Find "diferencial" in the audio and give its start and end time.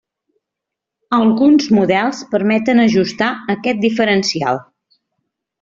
3.87-4.63